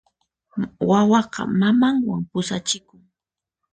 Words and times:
Wawaqa 0.89 1.41
mamanwan 1.59 2.21
pusachikun. 2.29 3.01